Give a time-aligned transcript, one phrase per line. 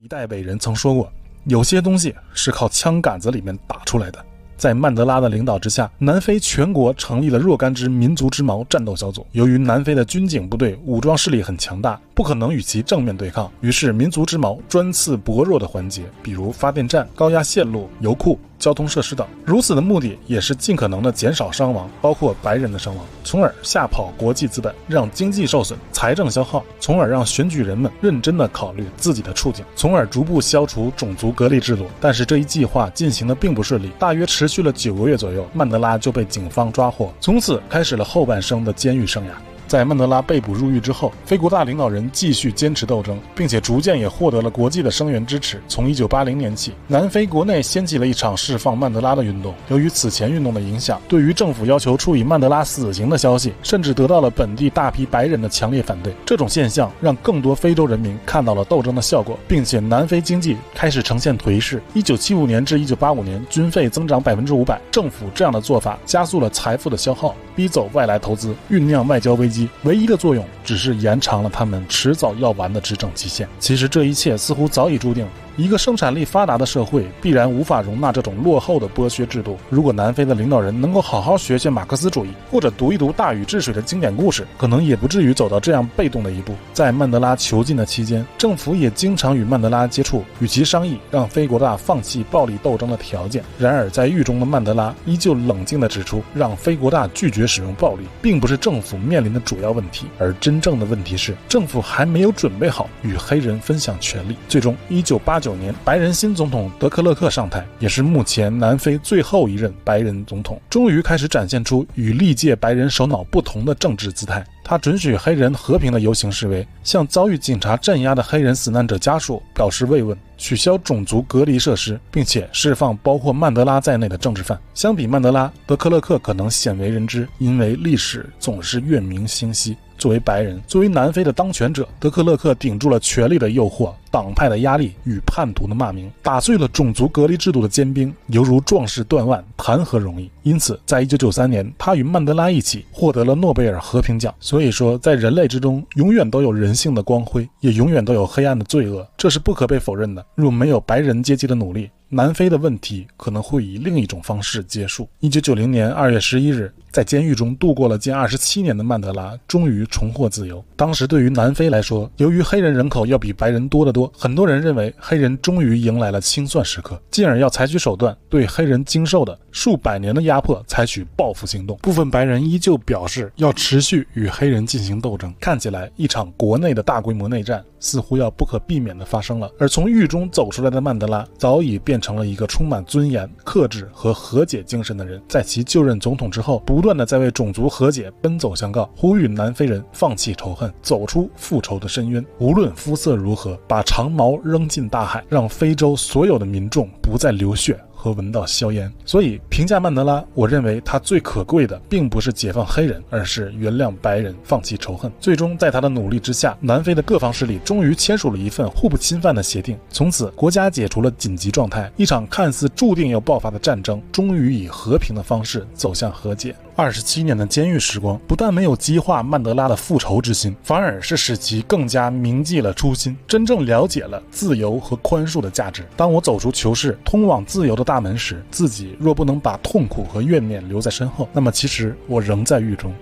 [0.00, 1.12] 一代伟人曾说过，
[1.46, 4.24] 有些东西是靠枪杆子里面打出来的。
[4.56, 9.26] 在曼德拉的领导之下，南非全国成立了若干支民族之矛战斗小组。
[9.32, 18.38] 由于南非的军警部队武装势力很强大，不可能与其正面对抗，于是民族之矛专刺薄弱的环节，比如发电站、高压线路、油库。
[18.58, 31.86] 交通设施等，如此的目的也是尽可能的减少伤亡，包括白人的伤亡，从而吓跑国际资本，让经济受损、财政消耗，从而让选举人们认真的考虑自己的处境，从而逐步消除种族隔离制度。
[32.00, 39.30] 但是这一计划进行的并不顺利，大约持续了九个月左右，曼德拉就被警方抓获，从此开始了后半生的监狱生涯。
[39.68, 45.60] 在曼德拉被捕入狱之后，非国大领导人继续坚持斗争，并且逐渐也获得了国际的声援支持。
[45.68, 49.54] 从1980年起，南非国内掀起了一场释放曼德拉的运动。
[49.68, 56.14] 由于此前运动的影响，对于政府要求处以曼德拉死刑的消息，甚至得到了本地大批白人的强烈反对。
[56.24, 61.82] 这种现象让更多非洲人民看到了斗争的效果，并且南非经济开始呈现颓势。
[61.94, 69.57] 1975年至1985年，军费增长百分之五百，政府这样的做法加速了财富的消耗，逼走外来投资，酝酿外交危机。
[69.84, 73.48] 唯一的作用只是延长了他们迟早要完的执政期限。
[73.58, 75.26] 其实这一切似乎早已注定。
[75.58, 79.58] 一个生产力发达的社会必然无法容纳这种落后的剥削制度。
[79.68, 86.54] 如果南非的领导人能够好好学学马克思主义，或者读一读《大禹治水》的经典故事，可能也不至于走到这样被动的一步。
[86.72, 93.42] 在曼德拉囚禁的期间，政府也经常与曼德拉接触，与其商议让非国大放弃暴力斗争的条件。
[93.58, 104.36] 然而，在狱中的曼德拉依旧冷静地指出，让非国大拒绝使用暴力，并不是政府面临的主要问题，而真正的问题是政府还没有准备好与黑人分享权力。
[104.48, 105.47] 最终，一九八九。
[105.48, 114.44] 九年，白人新总统德克勒克上台，也是目前南非最后一任白人总统，终于开始展现出与历届白人首脑不同的政治姿态。
[114.62, 124.60] 他准许黑人和平的游行示威，向遭遇警察镇压的黑人死难者家属表示慰问，取消种族隔离设施，并且释放包括曼德拉在内的政治犯。
[124.74, 129.74] 相比曼德拉，德克勒克可能鲜为人知，因为历史总是月明星稀。
[129.98, 140.30] 作为白人，作为南非的当权者，德克勒克顶住了权力的诱惑、党派的压力与叛徒的骂名，打碎了种族隔离制度的坚冰，犹如壮士断腕，谈何容易？
[140.44, 144.34] 因此，在一九九三年，他与曼德拉一起获得了诺贝尔和平奖。
[144.40, 150.24] 所以说，在人类之中，永远都有人性的光辉，也永远都有黑暗的罪恶，这是不可被否认的。
[150.34, 155.06] 若没有白人阶级的努力，南非的问题可能会以另一种方式结束。
[155.20, 160.64] 一九九零年二月十一日，在监狱中度过了近二十七年的曼德拉终于重获自由。
[160.74, 171.76] 当时对于南非来说，由于黑人人口要比白人多得多，很多人认为黑人终于迎来了清算时刻，进而要采取手段对黑人经受的数百年的压迫采取报复行动。
[171.76, 175.32] 部分白人依旧表示要持续与黑人进行斗争。
[175.38, 179.48] 看起来，一场国内的大规模内战似乎要不可避免地发生了。
[179.56, 182.00] 而从狱中走出来的曼德拉早已变。
[182.00, 185.20] 成了一个充满尊严、克制和和解精神的人。
[185.28, 192.24] 在其就任总统之后，不断不断的在为种族和解奔走相告，呼吁南非人放弃仇恨，走出复仇的深渊。
[192.38, 197.78] 无论肤色如何，把长矛扔进大海，让非洲所有的民众不再流血。
[198.00, 205.10] 和闻到硝烟，所以评价曼德拉，我认为他最可贵的并不是解放黑人，而是原谅白人，放弃仇恨。
[205.18, 216.54] 最终，在他的努力之下，南非的各方势力终于签署了一份互不侵犯的协定，从此国家解除了紧急状态，一场看似注定要爆发的战争，终于以和平的方式走向和解。
[216.80, 225.84] 二十七年的监狱时光，不但没有激化曼德拉的复仇之心，反而是使其更加铭记了初心，真正了解了自由和宽恕的价值。
[225.96, 232.94] 当我走出囚室，通往自由的大门时，自己若不能把痛苦和怨念留在身后，那么其实我仍在狱中。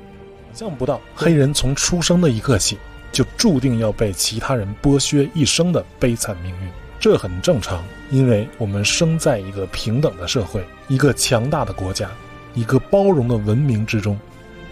[0.54, 2.78] 想象不到，黑人从出生的一刻起，
[3.12, 6.70] 就注定要被其他人剥削一生的悲惨命运。
[6.98, 12.08] 这很正常，因为我们生在一个平等的社会，一个强大的国家。
[12.56, 14.18] 一个包容的文明之中，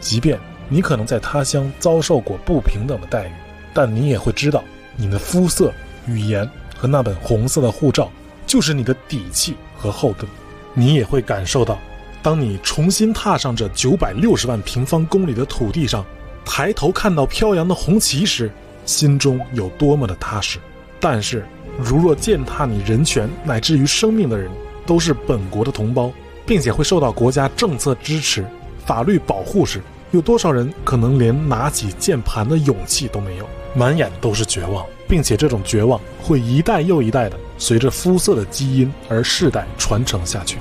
[0.00, 0.36] 即便
[0.68, 3.32] 你可能在他乡遭受过不平等的待遇，
[3.72, 4.64] 但你也会知道，
[4.96, 5.72] 你的肤色、
[6.08, 8.10] 语言和那本红色的护照
[8.46, 10.26] 就是你的底气和后盾。
[10.72, 11.78] 你也会感受到，
[12.22, 16.04] 当你重新踏上这九百六十万平方公里的土地上，
[16.44, 18.50] 抬头看到飘扬的红旗时，
[18.86, 20.58] 心中有多么的踏实。
[20.98, 21.46] 但是，
[21.78, 24.50] 如若践踏你人权乃至于生命的人
[24.86, 26.10] 都是本国的同胞，
[26.46, 28.44] 并且会受到国家政策支持、
[28.84, 29.80] 法律保护时，
[30.10, 40.58] 有多少人可能连拿起键盘的勇气都没有，满眼都是绝望，并且这种绝望会一代又一代的随着肤色的基因而世代传承下去。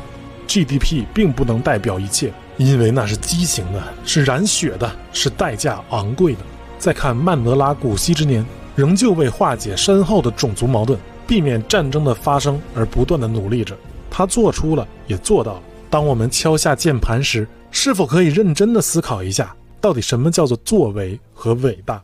[0.48, 6.40] GDP 并不能代表一切，因为那是畸形的，是染血的，是代价昂贵的。
[6.78, 8.46] 再看曼德拉古稀之年，
[8.76, 13.76] 仍旧为化解深厚的种族矛盾，避免战争的发生而不断的努力着。
[14.12, 15.62] 他做出了，也做到了。
[15.94, 22.04] 当我们敲下键盘时，是否可以认真的思考一下，到底什么叫做作为和伟大？